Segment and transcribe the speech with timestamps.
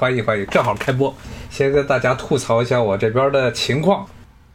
[0.00, 1.14] 欢迎欢迎，正好开播，
[1.50, 4.06] 先跟大家吐槽一下我这边的情况。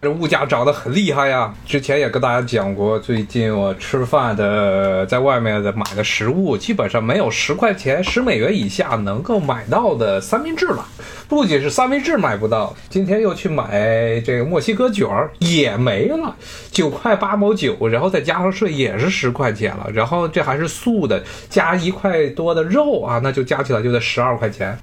[0.01, 1.53] 这物价涨得很厉害呀！
[1.67, 10.83] 之前也跟大家讲过，最近我吃饭的，在外面的买的食物，基本上没有十块钱、十美元以下能够买到的三明治了。
[11.27, 16.35] 不仅是三明治买不到，今天又去买这个墨西哥卷儿也没了，
[16.71, 19.87] 九块八毛九，然后再加上税也是十块钱了。
[19.93, 24.75] 然后这还是素的，加一块多的肉啊，那就加起来就得十二块钱。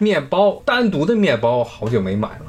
[0.00, 2.46] 面包单独的面包好久没买了。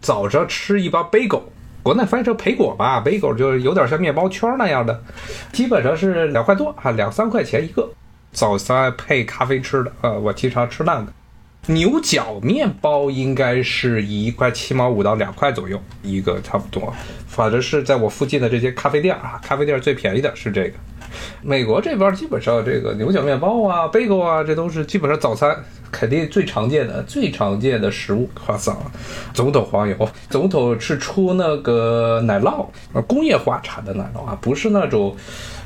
[0.00, 1.42] 早上吃一包 bagel，
[1.82, 5.04] 国内翻译成培果吧，bagel 就是有点像面包圈那样的，
[5.52, 7.90] 基本上是两块多啊，两三块钱一个。
[8.32, 11.12] 早餐配咖啡吃的，呃，我经常吃那个。
[11.66, 16.90] 牛角面包应该是一块七毛五到两块左右一个，差不多。
[17.26, 20.74] 反正是在我附近的这些咖啡店啊，咖啡店最便宜的是这个。
[21.42, 25.56] 美国这边基本上这个牛角面包啊、bagel 啊，这都是基本上早餐。
[25.90, 28.76] 肯定最常见的、最常见的食物，夸桑，
[29.32, 29.96] 总统黄油。
[30.28, 32.66] 总统是出那个奶酪，
[33.06, 35.16] 工业化产的奶酪啊，不是那种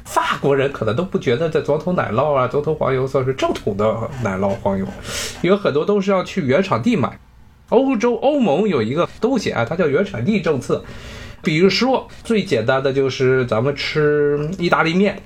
[0.04, 4.86] 法国人可能都不觉得这总统奶酪啊、总统黄油算是正统的奶酪黄油，
[5.42, 7.18] 有很多都是要去原产地买。
[7.70, 10.84] 欧洲欧盟有一个东西啊，它叫原产地政策。
[11.42, 15.20] 比如说最简单的就是咱们吃意大利面，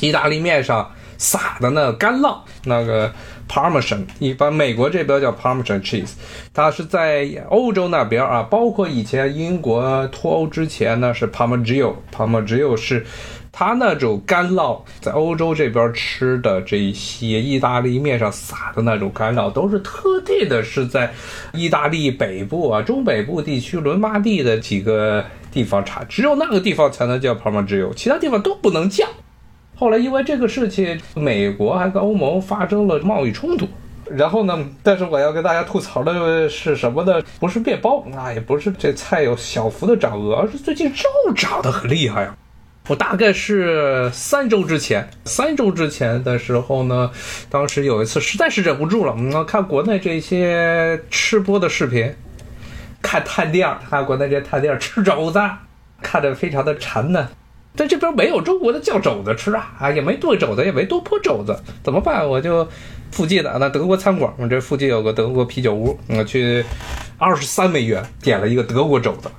[0.00, 3.12] 意大利面上撒的那干酪，那个。
[3.50, 6.10] Parmesan 一般美国这边叫 Parmesan cheese，
[6.52, 13.06] 它是在欧洲那边啊，包括以前英国脱欧之前呢是 Parmigiano，Parmigiano 是
[13.50, 21.10] 它那种干酪，在欧洲这边吃的这些意大利面上撒的那种干酪，都是特地的是在
[21.54, 29.06] 意大利北部啊、中北部地区伦巴第的几个地方产，只有那个地方才能叫 Parmigiano，其他地方都不能叫。
[29.78, 33.68] 后来因为这个事情，美国还跟欧盟发生了贸易冲突。
[34.10, 37.22] 然后呢，但是我要跟大家吐槽的是什么呢？
[37.38, 42.36] 不是面包啊，也不是这菜有小幅的涨额，而是最近肉涨得很厉害啊。
[42.88, 47.12] 我大概是三周之前，三周之前的时候呢，
[47.48, 52.12] 当时有一次实在是忍不住了，嗯，看国内这些吃播的视频，
[53.00, 55.38] 看探店，看国内这些探店吃肘子，
[56.02, 57.28] 看着非常的馋呢。
[57.78, 62.28] 在这边没有中国的酱肘子吃啊，啊也没炖肘子，也没东坡肘子，怎么办？
[62.28, 62.66] 我就
[63.12, 66.64] 附近的那德国餐馆，我这附近有个德国啤酒屋，我去
[67.18, 69.30] 二十三美元点了一个德国肘子，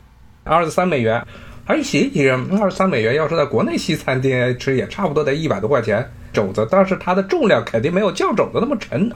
[0.45, 1.21] 二十三美元
[1.65, 9.11] 还行，其实二十三美元要是在国内西餐厅吃也差不多得一百多块钱肘子，但是它的重量肯定没有酱肘子那么沉。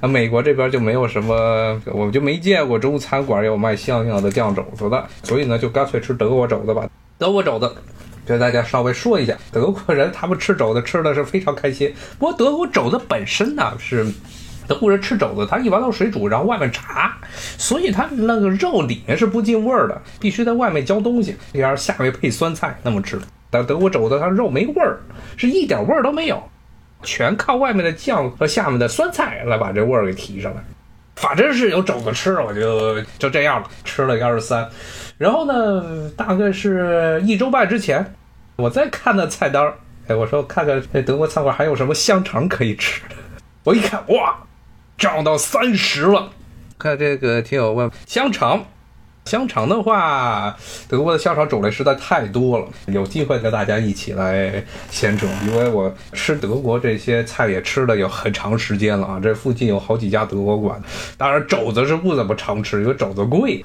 [0.00, 6.86] 啊，美国这边就没有什么，我就没见过中餐馆有卖像样的酱肘子的，所以呢就干脆吃德国肘子吧，
[7.16, 7.74] 德国肘子。
[8.28, 11.90] 跟大家稍微说一下，德国人他们吃肘子吃的是非常开心。
[12.18, 14.06] 不过德国肘子本身呢是，
[14.66, 17.16] 德国人吃肘子，他一般都是水煮，然后外面炸，
[17.56, 23.18] 所以他那个肉里面是不进味儿的，必须在外面浇东西，然后下面配酸菜那么吃。
[23.48, 24.98] 但德国肘子它肉没味儿，
[25.38, 26.42] 是一点味儿都没有，
[27.02, 30.62] 全靠外面的酱和下面的酸菜来把这味儿给提上来。
[31.16, 34.68] 反正是有肘子吃，我就就这样了，吃了二十三。
[35.16, 38.14] 然后呢，大概是一周半之前。
[38.58, 43.02] 我再看那菜单儿，哎，我说看看这德国餐馆还有什么香肠可以吃。
[43.62, 44.36] 我一看，哇，
[44.96, 46.32] 涨到三十了。
[46.76, 48.66] 看这个听友问香肠。
[49.28, 50.56] 香肠的话，
[50.88, 55.26] 德国的香肠种类实在太多了，有机会跟大家一起来闲扯。
[55.46, 60.82] 因为我吃德国这些菜也吃了有很长时间了啊，这附近有好几家德国馆。
[61.18, 63.62] 当然肘子是不怎么常吃，因为肘子贵。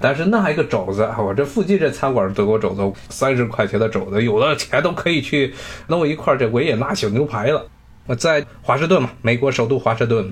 [0.00, 5.54] 但是那一个肘子，我这附近这餐馆德国肘子三十块钱的肘子，有的钱都可以去
[5.86, 7.64] 弄一块这维也纳小牛排了。
[8.06, 10.30] 我在华盛顿嘛，美国首都华盛顿，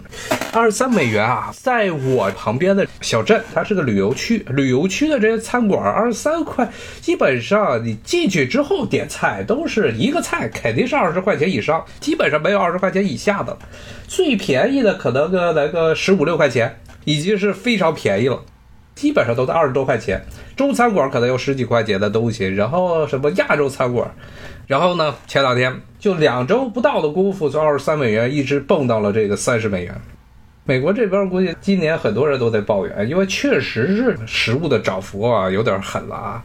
[0.52, 13.56] 二十三美元啊，在我旁边的小镇，它是个旅游区，旅游区的这些餐馆二十三块，基本上你进去之后点菜都是一个菜，肯定是二十块钱以上，基本上没有二十块钱以下的，
[14.06, 18.38] 最便宜的可能个来个十五六块钱，已经是非常便宜了。
[18.94, 20.22] 基本上都在二十多块钱，
[20.54, 24.14] 中餐馆可能有十几块钱的东西，然后什么亚洲餐馆，
[24.66, 29.94] 然后呢，前两天就两周不到的功夫，从二十三美元一直蹦到了这个三十美元。
[30.64, 36.44] 美国这边估计今年很多人都在抱怨，因为确实是食物的涨幅啊有点狠了啊，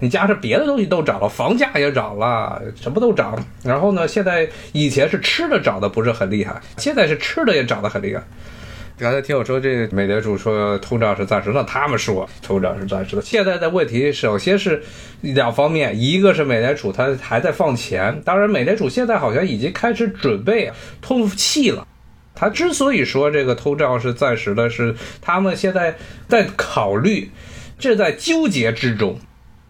[0.00, 3.38] 你加上别的东西都涨了，房价也涨了，什么都涨。
[3.62, 8.22] 然后呢，现在以前是吃的涨得不是很厉害，现在是吃的也涨得很厉害。
[8.98, 13.22] 刚才听我说，这美联储说通胀是暂时，那他们说通胀是暂时的。
[13.22, 14.82] 现在的问题首先是
[15.20, 20.68] 两方面，一个是美联储它还在放钱，当然美联储现在好像已经开始准备
[21.00, 21.86] 通气了。
[22.34, 25.94] 他之所以说这个通胀是暂时的，是他们现在
[26.26, 27.30] 在考虑，
[27.78, 29.16] 这在纠结之中。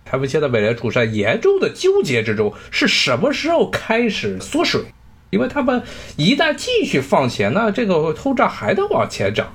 [0.06, 4.80] 他们现在美联储在严重的纠结之中，是什么时候开始缩水？
[5.30, 5.82] 因为他们
[6.16, 9.46] 一旦继续放钱，那这个通胀还得往前涨，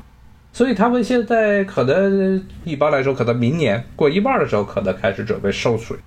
[0.52, 5.98] 所以他们现在可能一般来说，可能明年过一半的时候，可能开始准备收水。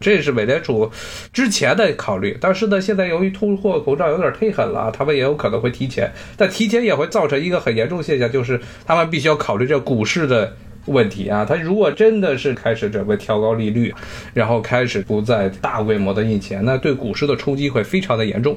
[0.00, 0.90] 这是美联储
[1.32, 10.56] 之前的考虑，但是呢，现在由于通货膨胀有点忒狠了，他们也有可能会提前，但提前也会造成一个很严重现象，就是他们必须要考虑这股市的。
[10.86, 13.94] 问题啊，他如果真的是开始准备调高利率，
[14.34, 18.56] 然后开始不再大规模的印钱，那对股市的冲击会非常的严重。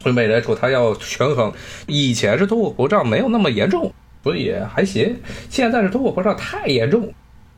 [0.00, 1.52] 所以美联储它要权衡，
[1.86, 3.92] 以前是通货膨胀没有那么严重，
[4.22, 5.16] 所以还行。
[5.50, 7.12] 现在是通货膨胀太严重，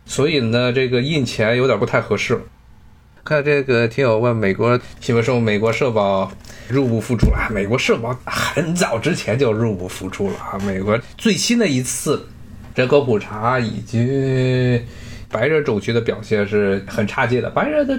[0.05, 2.41] 所以呢，这个印钱有点不太合适。
[3.23, 6.33] 看这个听友问美国新闻说美国社保
[6.69, 12.27] 入不敷出了，美国社保很早之前就入不敷出了啊，美国最新的一次。
[12.77, 14.81] 人口普查以及
[15.29, 17.51] 白人种群的表现是很差劲的。
[17.51, 17.99] 白人的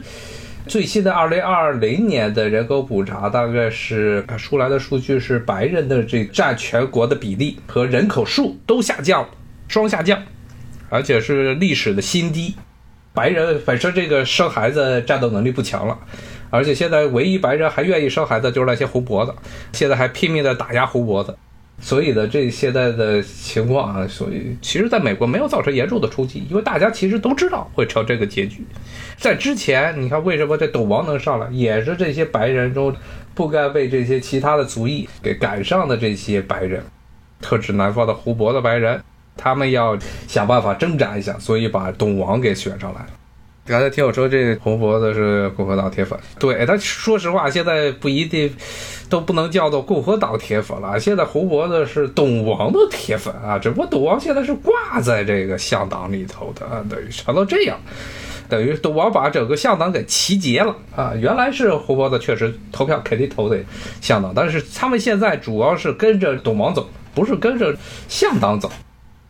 [0.72, 9.28] 最新的二零二零年的人口普查，大概是出来的数据是白人的这占全国的比例和人口数都下降，
[9.68, 10.24] 双下降，
[10.88, 12.56] 而且是历史的新低。
[13.14, 16.00] 白人本身这个生孩子战斗能力不强了，
[16.50, 19.36] 而且现在唯一白人还愿意生孩子就是那些红脖子，
[19.74, 21.36] 现在还拼命的打压红脖子。
[21.84, 28.64] 所以呢，这现在的情况啊，所以其实在美国没有造成严重的冲击，因为大家其实都知道会成这个结局。
[29.18, 32.96] 在之前，你看为什么这赌王能上来，也是这些白人中
[33.34, 36.84] 不该被这些其他的族裔给赶上的这些白人，
[37.42, 39.02] 特指南方的湖泊的白人，
[39.36, 39.98] 他们要
[40.28, 43.08] 想办法挣扎一下，所以把董王给选上来了。
[43.64, 48.52] 刚才听我说，这红脖子是共和党铁粉，对他说实话，现在不一定
[49.08, 51.00] 都不能叫做共和党铁粉了。
[51.00, 57.78] 现在红脖子是董王的铁粉啊，只不过董王现在是挂在这个向党里头的，等于成了这样，
[58.50, 61.14] 等于董王把整个向党给齐结了啊。
[61.16, 63.60] 原来是红脖子确实投票肯定投的
[64.02, 67.78] 向党，但是他们现在主要是跟着董王走，不是跟着
[68.10, 68.72] 向党走，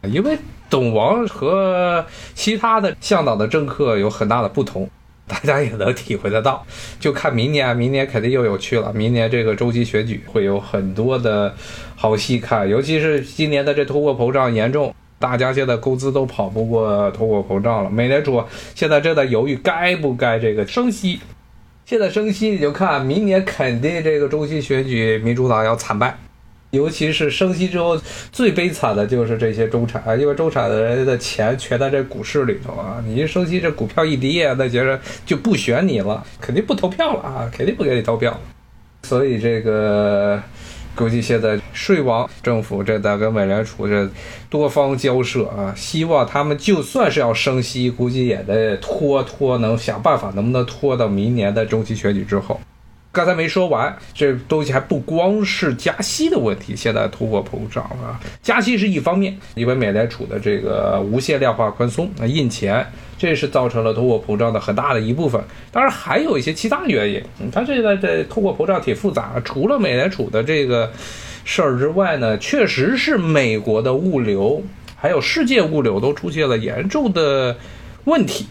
[0.04, 0.38] 因为。
[0.72, 2.04] 董王和
[2.34, 4.90] 其他的向导的政客有很大的不同，
[5.28, 6.66] 大家也能体会得到。
[6.98, 8.92] 就看明年，明年肯定又有趣了。
[8.94, 11.54] 明年这个周期选举会有很多的
[11.98, 17.90] 好戏看，尤其是今年的这通货膨胀严重，大家现在工资都跑不过通货膨胀了。
[17.90, 18.42] 美联储
[18.74, 21.20] 现在正在犹豫该不该这个升息。
[21.86, 26.18] 现在升息，你就看明年肯定这个中期选举，民主党要惨败。
[26.72, 28.00] 尤其是升息之后，
[28.32, 33.04] 最悲惨的就是这些中产啊，因为中产的人的钱全在这股市里头啊。
[33.06, 38.40] 你一升息，这股票一跌，那觉着就不选你了，肯定不投票了啊，肯定不给你投票。
[39.04, 40.42] 所以这个
[40.96, 44.10] 估计现在税王政府这在跟美联储这
[44.50, 52.62] 多方交涉啊，希望他们就算是要升息，估计也得拖拖，能想办法能不能拖到明年的中期选举之后。
[53.14, 62.86] 刚才没说完，这东西还不光是加息的问题，现在通货膨胀啊，加息是一方面，因为美联储的这个无限量化宽松啊，印钱，
[63.18, 65.44] 这是造成了通货膨胀的很大的一部分。
[65.74, 67.22] 当然还有一些其他原因，
[67.52, 70.90] 它这个这通货膨胀挺复杂，除了美联储的这个
[71.44, 74.64] 事儿之外呢，确实是美国的物流
[74.96, 77.58] 还有世界物流都出现了严重的
[78.06, 78.48] 问题，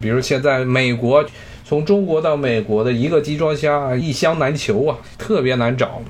[0.00, 1.22] 比如现在美国。
[1.68, 6.00] 从中国到美国的一个集装箱啊一箱难求啊，特别难找，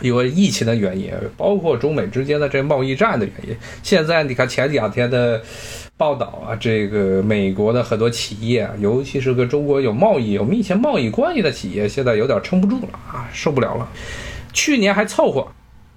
[0.00, 3.54] 因为疫情的原因，包括中美之间的这贸易战的原因。
[3.82, 5.42] 现在你看前两天的
[5.98, 13.86] 报道啊，这个美国的很多企业啊，尤其是跟中国有贸易、有密切贸易关系的企业，现在有点撑不住了啊，受不了了。
[14.54, 15.46] 去年还凑合。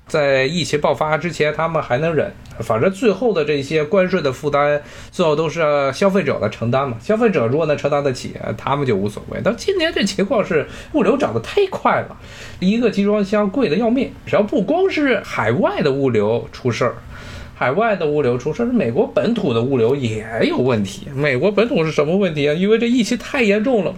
[0.07, 5.61] 在疫情爆发之前，他们还能忍，反正最后的这些关税的负担，最后都是
[5.93, 6.97] 消费者来承担嘛。
[7.01, 9.41] 消费者如果能承担得起，他们就无所谓。
[9.43, 12.17] 但今年这情况是物流涨得太快了，
[12.59, 14.09] 一个集装箱贵的要命。
[14.25, 16.95] 只要不光是海外的物流出事儿，
[17.53, 21.07] 海外的物流出事儿，美国本土的物流也有问题。
[21.13, 22.53] 美国本土是什么问题啊？
[22.53, 23.93] 因为这疫情太严重了，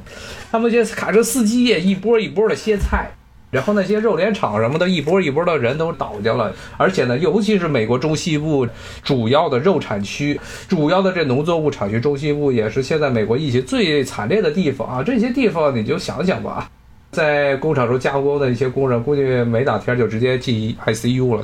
[0.51, 3.11] 他们这卡车司机也一波一波的歇菜。
[3.51, 6.53] 然后那些肉联厂什么的，一波一波的人都倒下了。
[6.77, 8.67] 而且呢，尤其是美国中西部
[9.03, 15.03] 主要的肉产区，主要的这农作物产区，中西部也是现在美国疫情最惨烈的地方啊。
[15.03, 16.69] 这些地方你就想想吧，
[17.11, 21.43] 在工厂中加工的一些工人，估计没两天就直接进 ICU 了。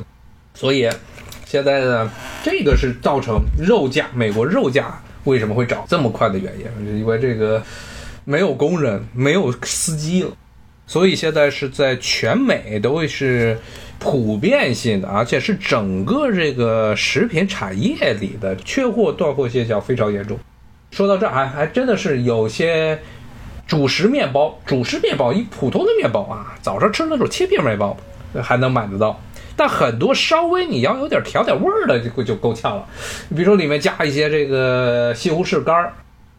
[0.54, 0.88] 所以
[1.44, 2.10] 现在呢，
[2.44, 7.60] 这个是造成肉价，美国肉价为什么会涨这么快的原因，因为这个
[8.24, 10.30] 没有工人，没有司机了。
[10.86, 13.58] 所以现在是在全美都是
[13.98, 20.38] 普遍性的，而且是整个这个食品产业里的缺货断货现象非常严重。
[20.92, 22.98] 说到这，还还真的是有些
[23.66, 27.96] 主食面包，主食面包一普通的面包啊，早上吃那种切片面包
[28.40, 29.20] 还能买得到，
[29.56, 32.86] 但很多稍微你要有点调点味儿的就就够呛了。
[33.30, 35.92] 比如说里面加一些这个西红柿干儿，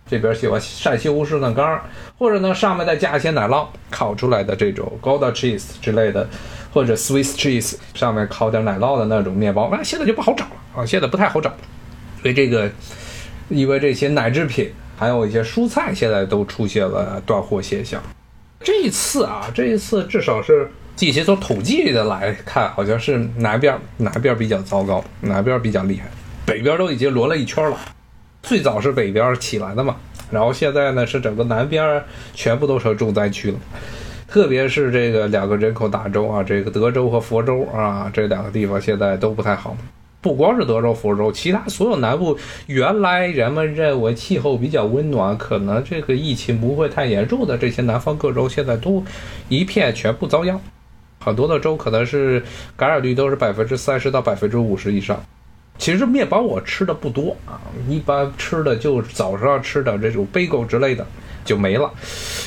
[0.10, 1.82] 这边喜欢晒西红柿的干儿，
[2.18, 6.28] 或者呢上面再加一些奶酪烤出来的这种 Gouda cheese 之类的，
[6.74, 11.52] 或者 Swiss cheese 上面烤点奶酪的那种面包，那现在就不好找了啊，现在不太好找，
[12.22, 12.70] 所以这个。
[13.50, 18.04] 因为这些奶制品，还有一些蔬菜，现在都出现了断货现象。
[18.60, 26.10] 这一次啊，这一次至少是这些从统计的来看，好像是南边南边比较糟糕，南边比较厉害，
[26.46, 27.78] 北边都已经轮了一圈了。
[28.44, 29.96] 最早是北边起来的嘛，
[30.32, 32.04] 然后现在呢是整个南边
[32.34, 33.60] 全部都成重灾区了，
[34.28, 39.76] 特别是这个两个人口大州啊，这个德州和佛州啊这两个地方现在都不太好。
[40.20, 49.04] 不光是德州、佛州，其他所有南部原来人们认为气候比较温暖，可能这个疫情不会太严重的这些南方各州，现在都
[49.48, 50.60] 一片全部遭殃。
[51.20, 52.44] 很多的州可能是
[52.76, 55.22] 感染率都是百分之三十到百分之五十以上。
[55.78, 61.06] 其实面包我吃的不多啊，一般吃的就早上吃的这种 bagel 之类的
[61.46, 61.92] 就没了。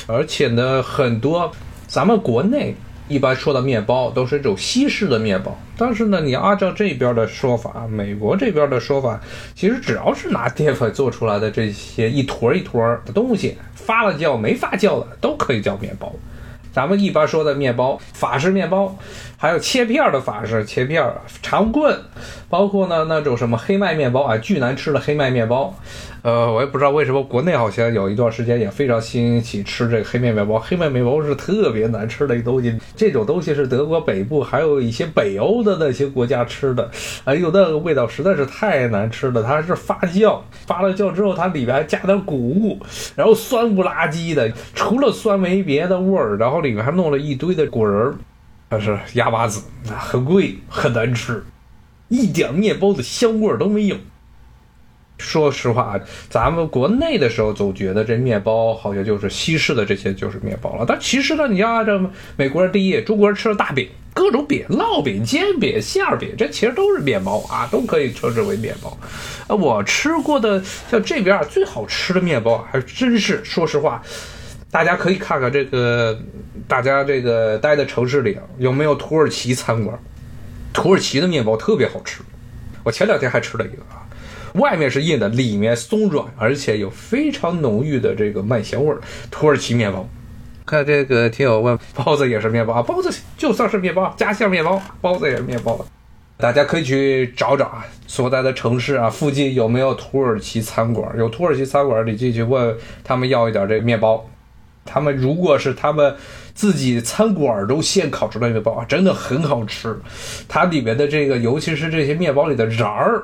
[0.07, 1.51] 而且呢，很多
[1.87, 2.75] 咱们国内。
[3.07, 9.19] 一般说的面包都是这种西式的面包，但是呢，你按照这边的说法，美国这边的说法，
[9.53, 16.13] 其实只要是拿淀粉做出来的这些一坨一坨的东西，发了酵没发酵的都可以叫面包。
[16.71, 18.97] 咱们一般说的面包，法式面包，
[19.41, 21.03] 还有切片的法式切片，
[21.41, 21.99] 长棍，
[22.47, 25.73] 包括呢那种什么黑麦面包啊，巨难吃的黑麦面包。
[26.21, 30.59] 呃，我也不知道为什么国内好像有一段时间也非常兴起吃这个黑面面包。
[30.59, 36.87] 黑麦面包是特别难吃的一东西，这种东西是德国北部还有一些北欧的那些国家吃的。
[37.23, 39.41] 哎呦，那个味道实在是太难吃了。
[39.41, 42.79] 它是发酵，发了酵之后，它里面还加点谷物，
[43.15, 48.15] 然后酸不拉几的，除了酸没别的味儿，然后里面还弄了一堆的果仁儿，
[48.71, 49.61] 它是鸭巴子，
[49.99, 51.43] 很贵，很难吃，
[52.07, 53.97] 一点面包的香味都没有。
[55.17, 55.99] 说实话，
[56.29, 61.99] 咱们国内的时候总觉得这面包好像就是西式的这些就是面包了，但其实呢，你要按照
[62.37, 68.97] 美国人第一，中国人吃的大饼，各种饼、烙饼、煎饼、馅饼，这其实都是面包啊，都可以称之为面包。
[69.47, 74.01] 啊，我吃过的像这边啊最好吃的面包，还真是说实话，
[74.71, 76.17] 大家可以看看这个，
[76.65, 79.99] 大家这个待的城市里有没有土耳其餐馆，
[80.71, 82.21] 土耳其的面包特别好吃，
[82.83, 84.07] 我前两天还吃了一个啊。
[84.55, 88.99] 外面是硬的，里面松软，而且有非常浓郁的这个麦香味儿。
[89.29, 90.07] 土耳其面包，
[90.65, 92.81] 看这个听友问，包子也是面包啊？
[92.81, 95.85] 包子就算是面包，夹馅面包，包子也是面包。
[96.37, 101.13] 大家可以去找找啊，所在的城市啊附近有没有土耳其餐馆？
[101.17, 104.25] 有土耳其餐馆，你进去问他们要一点这面包。
[104.83, 106.15] 他们如果是他们
[106.53, 109.97] 自己餐馆都现烤出来的面包啊，真的很好吃。
[110.47, 113.23] 它里面的这个，尤其是这些面包里的瓤儿，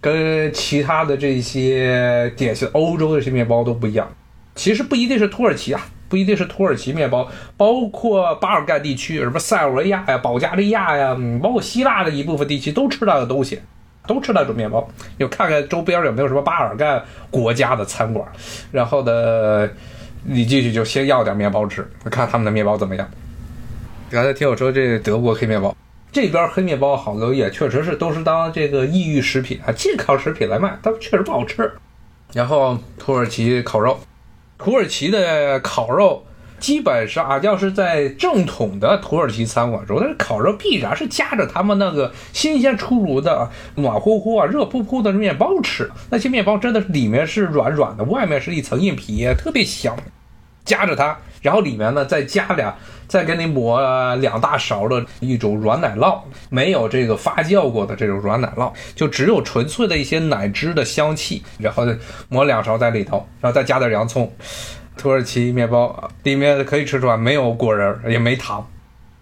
[0.00, 4.08] 跟其他的这些典型欧洲的这些面包都不一样。
[4.54, 13.60] 其实不一定是土耳其啊，不一定是土耳其面包，包括巴尔干地区，什么塞尔维亚呀、保加利亚呀，包括希腊的一部分地区都吃那个东西，
[14.06, 14.88] 都吃那种面包。
[15.18, 18.26] 就看看周边有没有什么巴尔干国家的餐馆，
[18.70, 19.68] 然后呢？
[20.24, 23.08] 你进去就先要点面包吃，看他们的面包怎么样。
[24.10, 25.76] 刚才听我说这德国黑面包，
[26.12, 31.70] 这边黑面包好多也确实是都是当这个异域食品啊、健康食品来卖，但确实不好吃。
[32.32, 33.98] 然后土耳其烤肉，
[34.56, 36.24] 土耳其的烤肉
[36.64, 45.90] 基本上啊，要是在正统的土耳其餐馆中，那烤肉必然是夹着他们那个新鲜出炉的暖乎乎啊、热乎乎的面包吃。
[46.08, 49.94] 那些面包真的里面是软软的，外面是一层硬皮，特别香。
[50.64, 52.74] 夹着它，然后里面呢再加俩，
[53.06, 56.18] 再给你抹两大勺的一种软奶酪，
[56.48, 61.84] 没有这个发酵过的这种软奶酪，就只有纯粹的一些奶汁的香气，然后
[62.30, 64.32] 抹两勺在里头，然后再加点洋葱。
[64.96, 68.66] 土耳其面包里面可以吃出来没有果仁，也没糖，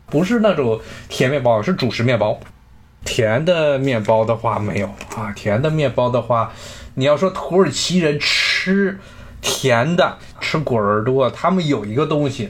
[0.06, 2.38] 不是那种甜面包，是主食面包。
[3.04, 4.86] 甜的面包的话没有
[5.16, 6.52] 啊，甜的面包的话，
[6.94, 8.98] 你要说土耳其人吃。
[9.44, 12.48] 甜的吃果仁多，他们有一个东西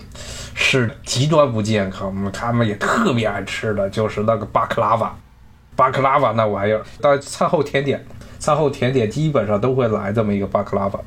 [0.54, 5.16] 是极端不健康，他们也特别爱吃的，就是那个巴克拉瓦。
[5.74, 8.04] 巴克拉瓦那玩意儿，到餐后甜点，
[8.42, 11.00] 餐后甜点基本上都会来这么一个巴克拉瓦，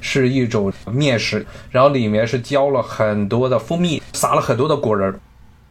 [0.00, 5.20] 是一种面食，然后里面是浇了很多的蜂蜜，撒了很多的果仁，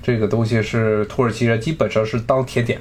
[0.04, 2.80] 这个东西是土耳其人基本上是当甜点，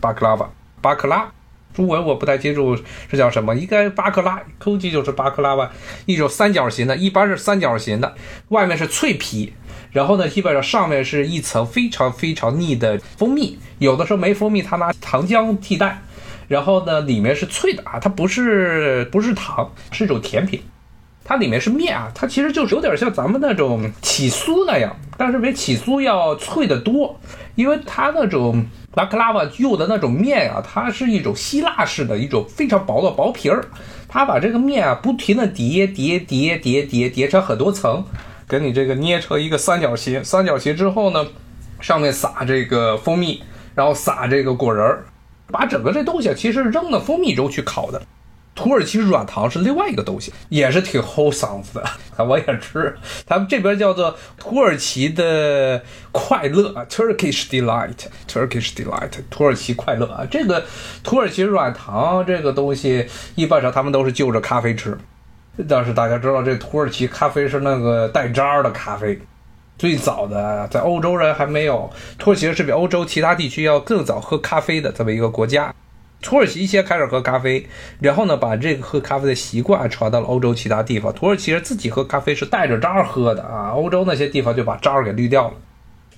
[0.00, 0.50] 巴克拉瓦，
[0.82, 1.30] 巴克拉，
[1.72, 2.76] 中文我不太清楚
[3.08, 5.70] 是叫什么，应该巴克拉，估计就是巴克拉吧，
[6.04, 8.16] 一种三角形的，一般是三角形的，
[8.48, 9.52] 外面是脆皮，
[9.92, 16.02] 然后呢，基本上上面是一层非常非常腻的蜂蜜，有的时候没蜂蜜，他拿糖浆替代，
[16.48, 20.60] 然后呢，里面是脆的啊，它不是不是糖，是一种甜品。
[21.24, 27.20] 它里面是面啊，它其实就是有点像咱们那种起酥那样，但是比起酥要脆得多，
[27.54, 28.64] 因为它那种
[28.94, 33.62] 拉克拉瓦用的那种面啊，它是一种希腊式的一种非常薄的薄皮儿，
[34.08, 38.02] 它把这个面啊不停的叠叠叠叠叠叠成很多层，
[38.48, 41.26] 给你这个捏成一个三角形，三角形之后呢，
[41.78, 43.42] 上面撒这个蜂蜜，
[43.74, 45.04] 然后撒这个果仁儿，
[45.50, 48.00] 把整个这东西其实扔到蜂蜜中去烤的。
[48.54, 51.88] 土耳其软糖是另外一个东西，也是挺齁嗓子的。
[52.24, 60.26] 我也吃，他们这边叫做土耳其的快乐 （Turkish delight），Turkish delight，土耳其快乐啊。
[60.28, 60.64] 这个
[61.04, 64.98] 土耳其软糖这个东西，一般上他们都是就着咖啡吃。
[65.68, 69.20] 但是大家知道，这土耳其咖啡是那个带渣的咖啡，
[69.78, 75.72] 最早的在欧洲人还没有，土耳其是比欧洲其他地区要更早喝咖啡的这么一个国家。
[76.20, 77.64] 土耳其先开始喝咖啡，
[78.00, 81.12] 然后呢，把这个喝咖啡的习惯传到了欧洲其他地方。
[81.12, 85.54] 土耳其人自己喝咖啡是带着渣儿喝的啊，欧洲那些地方就把渣儿给滤掉了。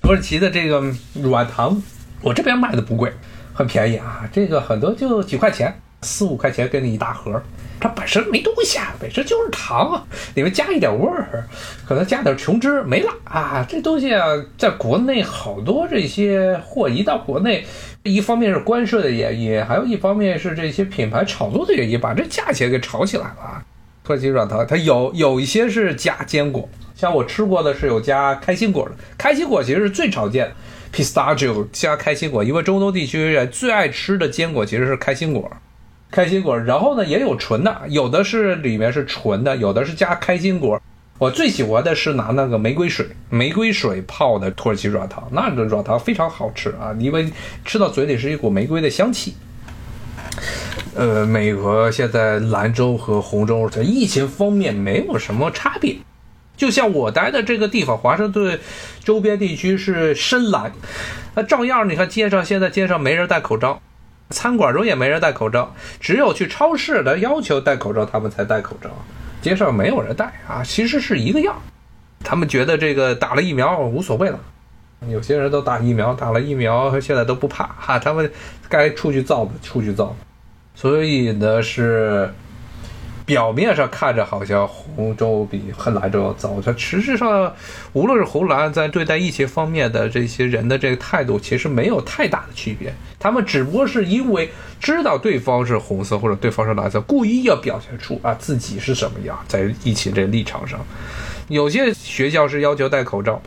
[0.01, 0.83] 土耳其的这个
[1.21, 1.79] 软糖，
[2.23, 3.13] 我这边卖的不贵，
[3.53, 7.39] 很便宜啊，这个很多就几块钱，四五块钱给你一大盒。
[7.81, 11.43] 它本身没东西啊，本身就是糖啊，里面加一点味儿，
[11.85, 13.65] 可能加点琼脂，没了啊。
[13.67, 17.65] 这东西啊，在国内好多这些货一到国内。
[18.03, 23.63] 一方面是关税的原因，还有一方面是这些品牌炒作的原因，把这价钱给炒起来了。
[24.03, 28.95] 土耳其软糖它有有一些是加坚果，像我吃过的是有加开心果的。
[29.19, 30.55] 开心果其实是最常见的
[30.91, 35.47] ，pistachio 加开心果，因为中东地区最爱吃的坚果其实是开心果。
[36.11, 40.79] 开心果，然后呢也有纯的，有的是里面是纯的，有的是加开心果。
[41.17, 47.31] 我最喜欢的是拿那个玫瑰水，玫瑰水泡的土耳其软糖，那个软糖非常好吃啊，因为
[47.63, 49.35] 吃到嘴里是一股玫瑰的香气。
[50.95, 55.97] 呃，美国现在兰州和红州在疫情方面没有什么差别，
[56.57, 58.59] 就像我待的这个地方，华盛顿
[59.03, 60.71] 周边地区是深蓝，
[61.35, 63.79] 那照样你看街上现在街上没人戴口罩，
[64.31, 68.89] 餐馆中也没人戴口罩，只有去超市的要求戴口罩，他们才戴口罩。
[69.41, 71.55] 街上没有人戴啊，其实是一个样。
[72.23, 74.39] 他们觉得这个打了疫苗无所谓了，
[75.09, 77.99] 有些人都打疫苗，打了疫苗现在都不怕哈。
[77.99, 78.31] 他们
[78.67, 80.15] 该出去造的出去造，
[80.73, 82.33] 所以呢是。
[83.31, 87.55] 表面上看着好像红州比黑兰州要糟，它实质上，
[87.93, 92.93] 无论是红蓝在对待疫情方面的这些人的这个态度，其实没有太大的区别。
[93.17, 94.49] 他们只不过是因为
[94.81, 100.77] 知道对方是红色或者对方是蓝色，故意要表现出啊自己是什么样，在疫情这立场上，
[101.47, 103.41] 有些学校是要求戴口罩。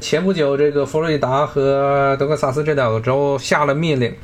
[0.00, 4.14] 前不久，这个佛罗里达和德克萨斯这两个州下了命令。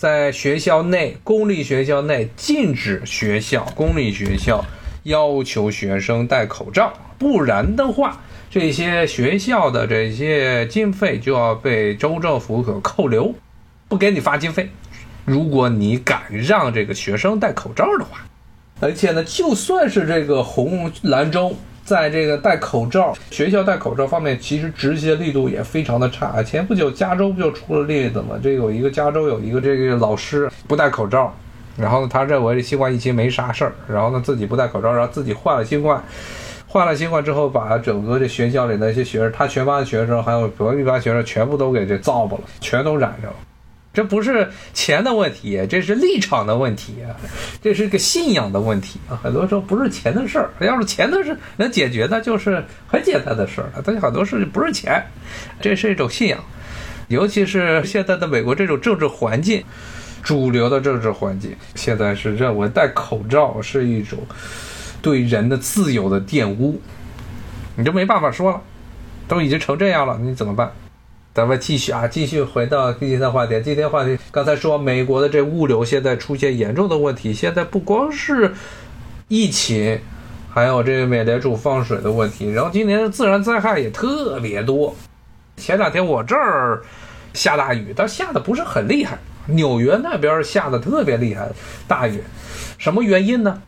[0.00, 4.64] 在学校内，公立学校内禁止学校公立学校
[5.02, 13.34] 要求学生戴口罩，不然的话，这些学校的这些经费就要被州政府可扣留，
[13.88, 14.70] 不给你发经费。
[15.26, 18.24] 如果你敢让这个学生戴口罩的话，
[18.80, 21.54] 而且呢，就算是这个红蓝州。
[21.90, 26.40] 在这个戴口罩，学校戴口罩方面，其实执行力度也非常的差。
[26.40, 28.38] 前不久，加州不就出了例子吗？
[28.40, 31.34] 这有一个加州有一个这个老师不戴口罩，
[31.76, 36.00] 然后呢，他认为这新冠疫情没啥事儿，然后呢，自己不戴口罩，然后自己患了新冠，
[36.68, 43.36] 患了新冠之后，把整个这学校里那些学生，他全班的学生还有隔壁班学生全部都给这造吧了，全都染上了。
[43.92, 46.94] 这不是钱的问题，这是立场的问题，
[47.60, 49.18] 这是个信仰的问题啊。
[49.20, 53.68] 很多时候不是钱的事儿，要是钱的事能解决，那就是很简单的事儿。
[53.84, 55.04] 但是很多事情不是钱，
[55.60, 56.38] 这是一种信仰，
[57.08, 59.64] 尤其是现在的美国这种政治环境，
[60.22, 64.20] 主流的政治环境，现在是认为戴口罩是一种
[65.02, 66.80] 对人的自由的玷污，
[67.74, 68.62] 你就没办法说了，
[69.26, 70.70] 都已经成这样了，你怎么办？
[71.32, 73.60] 咱们继续啊，继续回到今天的话题。
[73.62, 77.32] 今天话题刚才说，美国的这物流现在出现严重的问题。
[77.32, 78.52] 现在不光是
[79.28, 80.00] 疫情，
[80.52, 82.50] 还有这个美联储放水的问题。
[82.50, 84.96] 然后今年的自然灾害也特别多。
[85.56, 86.82] 前两天我这儿
[87.32, 89.16] 下大雨，但下的不是很厉害。
[89.46, 91.48] 纽约那边下的特别厉害，
[91.86, 92.24] 大雨。
[92.76, 93.62] 什么原因呢？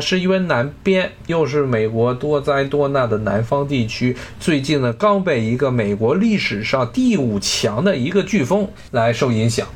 [0.00, 9.68] 是因为南边又是美国多灾多难的南方地区，最近呢刚被一个美国历史上第五强的一个飓风来受影响，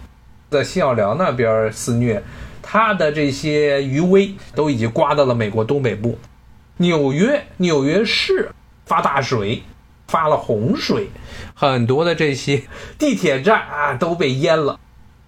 [0.50, 2.20] 在西奥良那边肆虐，
[2.60, 6.18] 它的这些余威都已经刮到了美国东北部，
[6.78, 8.50] 纽约纽约市
[8.86, 9.62] 发大水，
[10.08, 11.10] 发了洪水，
[11.54, 12.64] 很多的这些
[12.98, 14.80] 地铁站啊都被淹了，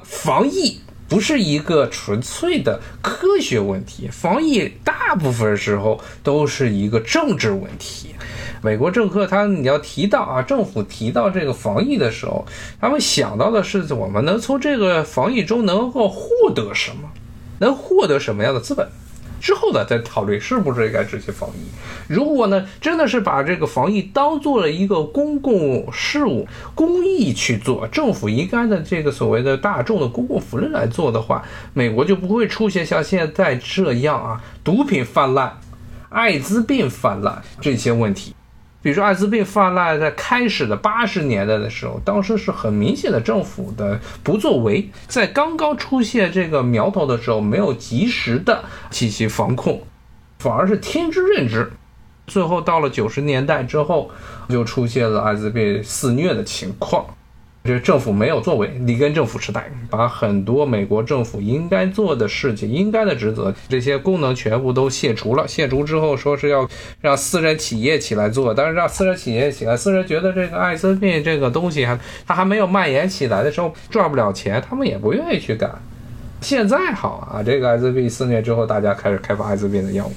[0.02, 0.80] 防疫。
[1.10, 8.14] 不是一个纯粹的科学问题，防疫大部分时候都是一个政治问题。
[8.62, 12.46] 美国政客他你要提到啊，政府提到这个防疫的时候，
[12.80, 17.10] 他们想到的是我们能从这个防疫中能够获得什么，
[17.58, 18.88] 能获得什么样的资本。
[19.40, 21.68] 之后呢，再考虑是不是应该执行防疫。
[22.06, 35.58] 如果呢，真的是把这个防疫当做了一个公共事务、公益去做，政府应该的这个所谓的大众的公共福利来做的话，美国就不会出现像现在这样啊，毒品泛滥、
[36.10, 38.34] 艾滋病泛滥这些问题。
[38.82, 49.82] 比如说艾滋病泛滥，在开始的八十年代的时候，当时是很明显的政府的不作为，在刚刚出现这个苗头的时候，没有及时的进行防控，
[50.38, 51.70] 反而是天之任之。
[52.26, 54.10] 最后到了九十年代之后，
[54.48, 57.04] 就出现了艾滋病肆虐的情况。
[57.62, 65.46] 这政府没有作为，里根政府时代把很多美国政府应该做的事情、应该的职责这些功能全部都卸除了。
[65.46, 66.66] 卸除之后，说是要
[67.02, 75.70] 让私人企业起来做，但是让私人企业起来，私人觉得这个艾滋病这个东西还它还没有蔓延起来的时候赚不了钱，他们也不愿意去干。
[76.40, 80.12] 现在好啊，这个艾滋病肆虐之后，大家开始开发艾滋病的药物。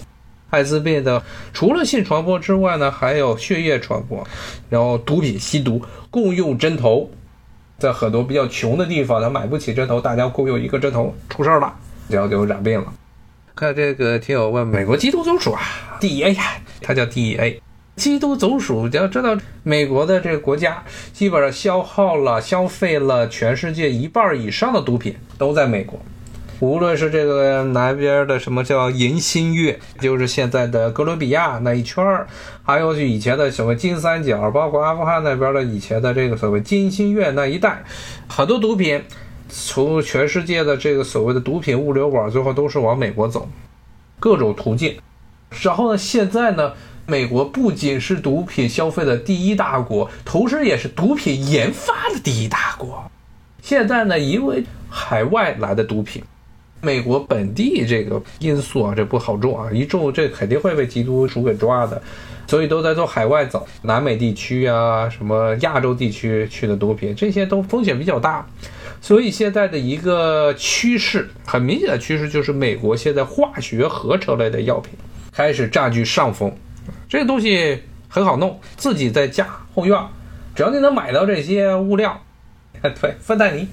[0.50, 4.26] 艾滋病的除了性传播之外呢，还有血液传播，
[4.70, 7.12] 然后毒品吸毒，共用针头。
[7.84, 11.74] 在很多比较穷的地方，他买不起针头，大家共用一个针头，出事儿了，
[12.08, 12.94] 然后就染病了。
[13.54, 15.60] 看这个听友问，美国缉毒总署啊
[16.00, 16.34] ，DEA，
[16.82, 17.60] 它叫 DEA，
[17.98, 18.88] 缉毒总署。
[18.94, 26.00] 要知道，美国的这个国家基本上消耗了、消费了全世界一半以上的毒品都在美国。
[26.64, 32.26] 无论是这个南边的什么叫银新月，就是现在的哥伦比亚那一圈儿，
[32.64, 37.84] 还有就以前的什么金三角，包括阿富汗那边的以前的这个所谓金新月那一带，
[38.30, 39.04] 很多毒品
[39.50, 43.50] 从全世界的这个所谓的毒品物流网，最后都是往美国走，
[44.22, 44.96] 各种途径。
[45.62, 46.72] 然后呢，现在呢，
[47.06, 53.12] 美国不仅是毒品消费的第一大国，同时也是毒品研发的第一大国。
[53.62, 56.24] 现在呢，因为海外来的毒品。
[56.84, 62.02] 美国本地这个因素啊，这不好种啊，一种这肯定会被缉毒署给抓的，
[62.46, 68.46] 所以都在做海外走，南美地区啊，什么亚洲地区去的毒品，这些都风险比较大，
[69.02, 74.92] 所以现在的一个趋势，很明显的趋势就是美国现在化学合成类的药品
[75.32, 76.54] 开始占据上风，
[77.08, 79.98] 这个东西很好弄，自己在家后院，
[80.54, 82.22] 只要你能买到这些物料，
[82.82, 83.66] 对，芬太尼。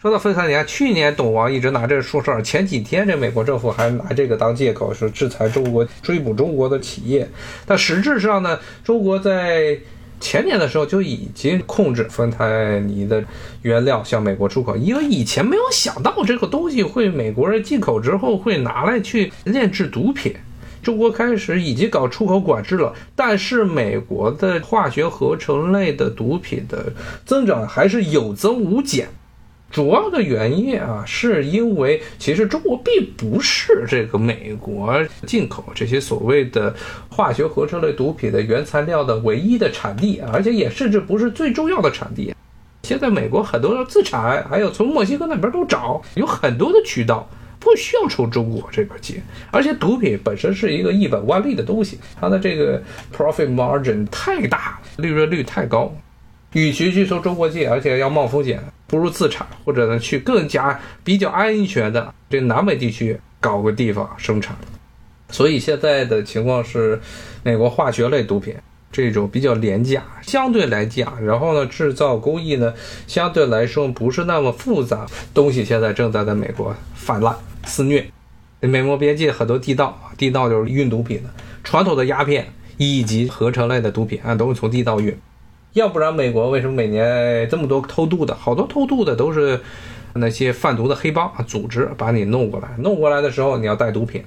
[0.00, 2.42] 说到芬太尼，去年董王一直拿这个说事儿。
[2.42, 7.28] 前几天这美国政府还拿这个当借口，说制裁中国、追捕中国的企业。
[7.66, 9.76] 但实质上呢，中国在
[10.18, 13.22] 前年的时候就已经控制芬太尼的
[13.60, 20.34] 原料向美国出口，因为以前没有想到这个东西会美国人进口之后会拿来去炼制毒品。
[20.82, 26.90] 中国开始已经搞出口管制了，但是美国的化学合成类的毒品的
[27.26, 29.06] 增长还是有增无减。
[29.70, 34.92] 主要的原因啊，是因为其实中国并不是这个美国
[35.26, 36.74] 进口这些所谓的
[37.08, 42.34] 化学合成类毒品的原材料的唯一的产地，而且也甚至不是最重要的产地。
[42.82, 47.28] 现在美国很多的自产，还有从墨西哥那边都找，有很多的渠道，
[47.60, 49.22] 不需要从中国这边进。
[49.52, 52.82] 而且毒品本身是一个一本万利的东西，它的这个
[53.16, 55.94] profit margin 太大，利润率太高。
[56.54, 64.56] 与其去从中国进，而且要冒风险，不如自产，或者呢去更加比较安全的这南美地区搞个地方生产。
[65.30, 67.00] 所以现在的情况是，
[67.44, 68.56] 美国化学类毒品
[68.90, 72.74] 这种比较廉价，相对来讲，然后呢制造工艺呢
[73.06, 78.04] 相对来说不是那么复杂，东西现在正在在美国泛滥肆虐。
[78.58, 81.30] 美墨边境很多地道，地道就是运毒品的，
[81.62, 85.16] 传统的鸦片以及合成类的毒品啊都是从地道运。
[85.74, 88.34] 要不然，美国为什么每年这么多偷渡的？
[88.34, 89.60] 好多偷渡的都是
[90.14, 92.68] 那些贩毒的黑帮组织把你弄过来。
[92.78, 94.24] 弄过来的时候，你要带毒品，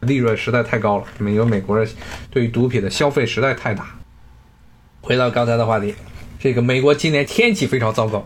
[0.00, 1.04] 利润实在太高了。
[1.18, 1.88] 因为美国人
[2.30, 3.86] 对于毒品的消费实在太大。
[5.00, 5.94] 回到刚才的话题，
[6.38, 8.24] 这个美国今年天气非常糟糕，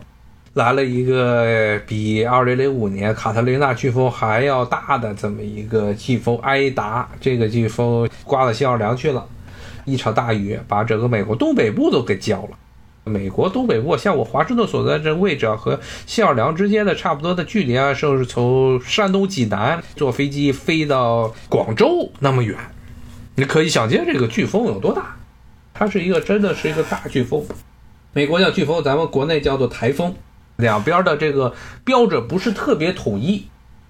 [0.52, 9.26] 来了一个比2005年卡特琳娜飓风还要大的这么一个飓风埃达，这个飓风刮到新奥尔良去了，
[9.90, 12.50] 一场大雨把整个美国东北部都给浇了。
[13.04, 22.54] 美国东北部，像我华盛顿所在这位置啊，和新奥尔良之间的差不多的距离啊，甚至从山东济南坐飞机飞到广州那么远，
[23.36, 25.16] 你可以想见这个飓风有多大。
[25.72, 27.42] 它是一个真的是一个大飓风，
[28.12, 30.14] 美国叫飓风，咱们国内叫做台风，
[30.56, 33.46] 两边的这个标准不是特别统一。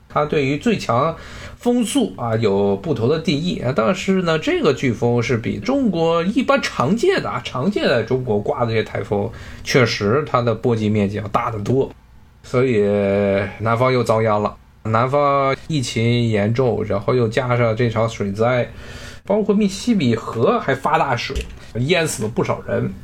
[0.08, 1.16] 它对于最强
[1.58, 9.28] 风速啊有不同的定义啊，但是呢，这个飓风是比中国一般常见的啊，常见在中国刮的这些台风，
[9.64, 11.90] 确实它的波及面积要大得多，
[12.44, 12.82] 所以
[13.58, 14.56] 南方又遭殃了。
[14.84, 18.70] 南方疫情严重，然后又加上这场水灾，
[19.26, 21.36] 包括密西比河还发大水，
[21.74, 22.94] 淹死了不少人，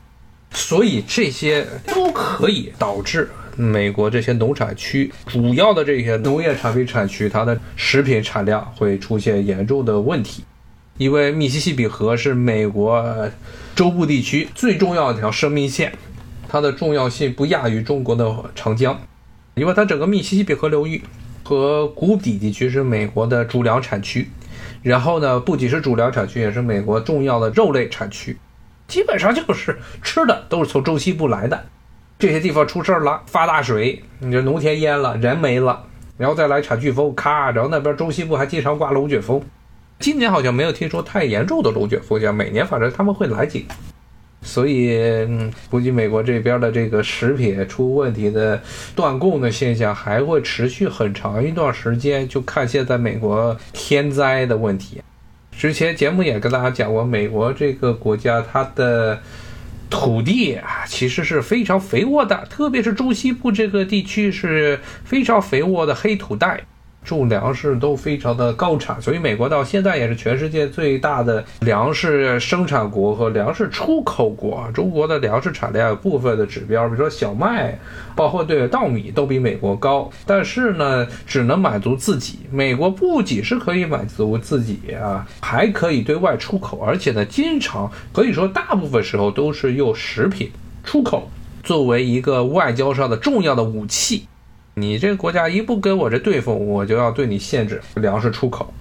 [0.52, 3.28] 所以这些都可以导致。
[3.56, 10.44] 美国这些农产区，主要的这些农业产品产区，它的食品产量会出现严重的问题，
[10.98, 13.30] 因为密西西比河是美国
[13.74, 15.92] 中部地区最重要的一条生命线，
[16.48, 19.00] 它的重要性不亚于中国的长江，
[19.54, 21.02] 因为它整个密西西比河流域
[21.42, 24.28] 和谷底地区是美国的主粮产区，
[24.82, 28.36] 然后呢，不仅是主粮产区，也是美国重要的肉类产区，
[28.88, 31.66] 基本上就是吃的都是从中西部来的。
[32.18, 35.84] 这些地方出事儿了，发大水，你这农田淹了，人没了，
[36.16, 39.42] 然后再来场飓风，咔，然后那边中西部还经常刮龙卷风。
[39.98, 43.74] 今年好像没有听说太严重的龙卷风，像每年反正他们会来几个，
[44.42, 45.28] 所以
[45.68, 48.62] 估计美国这边的这个食品出问题的
[48.94, 55.02] 断供的现象还会持续很长一段时间，就看现在美国天灾的问题。
[55.50, 59.20] 之前节目也跟大家讲过，美国这个国家它的。
[59.94, 66.60] 土地啊，其实是非常肥沃的，特别是中西部这个地区是非常肥沃的黑土带。
[67.04, 74.68] 种粮食都非常的高产，所以美国到现在也是全世界最大的粮食生产国和粮食出口国。
[74.72, 77.78] 中国的粮食产量部分的指标，比如说小麦，
[78.16, 82.38] 包括对稻米都比美国高，但是呢，只能满足自己。
[82.50, 90.50] 美国不仅是可以满足自己啊，还可以对外出口，而且呢，经常可以说大部分时候都是用食品
[90.82, 91.30] 出口
[91.62, 94.26] 作为一个外交上的重要的武器。
[94.74, 98.74] 你这个国家一不跟我这对付，我就要对你限制粮食出口，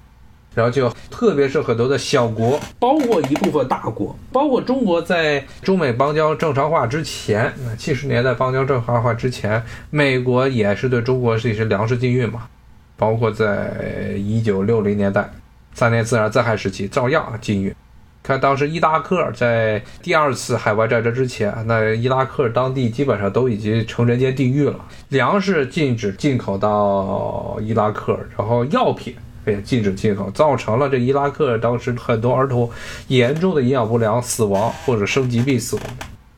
[0.54, 12.48] 然后就特别是很多的小国，包括一部分大国，包括中国在中美邦交正常化之前，那七十年代邦交正常化之前，美国也是对中国是一些粮食禁运嘛，
[12.96, 15.30] 包括在一九六零年代
[15.74, 17.74] 三年自然灾害时期照样禁运。
[18.24, 29.14] 看当时伊拉克在第二次海外战争之前，那伊拉克当地基本上都已经成人间地狱了，粮食禁止进口到伊拉克，然后药品
[29.46, 32.70] 也禁止进口，造成了这伊拉克当时很多儿童
[33.08, 35.84] 严重的营养不良死亡或者生疾病死亡。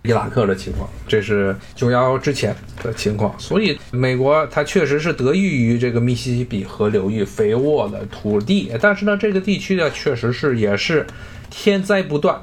[0.02, 11.06] 伊拉克的情况，这是九幺幺之前的情况，所以美国它确实是得益于这个密西西比河流域肥沃的土地，但是呢，这个地区呢，确实是也是。
[11.50, 12.40] 天灾不断，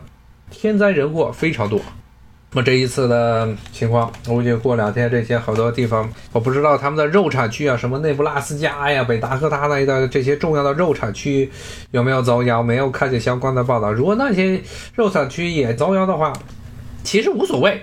[0.49, 1.79] 天灾人祸非常多。
[2.55, 11.49] 那么这一次的情况，我估计过两天这些好多地方，我不知道他们的肉产区啊，什么内布拉斯加呀、北达科他那一带这些重要的肉产区
[11.89, 12.63] 有没有遭殃？
[12.63, 13.91] 没有看见相关的报道。
[13.91, 14.61] 如果那些
[14.93, 16.31] 肉产区也遭殃的话，
[17.03, 17.81] 其实无所谓。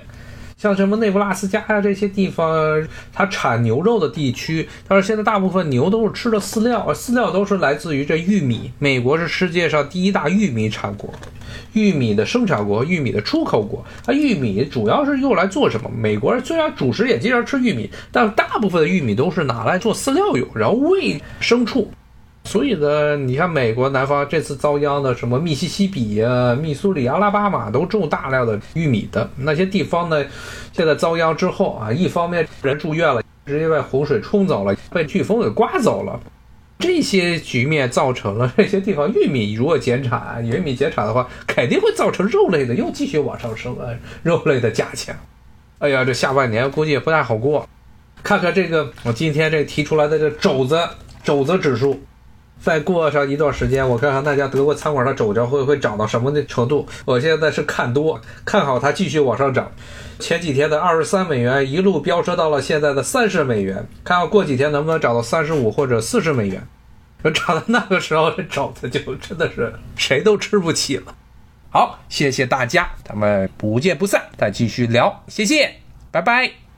[0.60, 8.70] 像什么内布拉斯加呀这些地方，它产牛肉的地区，但是现在大部分牛都是吃的饲料，饲料都是来自于这玉米。
[8.78, 11.10] 美国是世界上第一大玉米产国，
[11.72, 13.82] 玉米的生产国，玉米的出口国。
[14.04, 15.88] 它玉米主要是用来做什么？
[15.96, 21.90] 美国人虽然主食也经常吃玉米，但大部分的玉米都是拿来做饲料用，然后喂牲畜。
[22.50, 30.24] 所以呢，你看美国南方这次遭殃的什么密西西比呀、密苏里、阿拉巴马都种大量的玉米的那些地方呢，
[30.72, 36.18] 现在遭殃之后啊，一方面人住院了，直接被洪水冲走了，被飓风给刮走了，
[36.80, 45.16] 这些局面造成了这些地方玉米如果减产，玉米减产的话，肯定会造成肉类的又继续往上升啊，肉类的价钱。
[45.78, 47.68] 哎呀，这下半年估计也不太好过。
[48.24, 50.76] 看看这个，我今天这提出来的这肘子
[51.22, 52.00] 肘子指数。
[52.60, 56.86] 再过上一段时间，我看看大家德国餐馆的肘子会会涨到什么的程度。
[57.04, 59.72] 我现在是看多，看好它继续往上涨。
[60.18, 66.62] 前几天的二十三美元一路飙车到了现在的三十美元，看看过几天能不能涨到三十五或者四十美元。
[67.34, 71.14] 涨到那个时候，这肘子就真的是谁都吃不起了。
[71.70, 75.70] 好，谢谢大家，咱们不见不散，再继续聊，谢谢，
[76.10, 76.69] 拜拜。